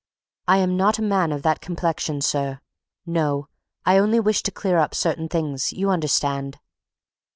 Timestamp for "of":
1.31-1.43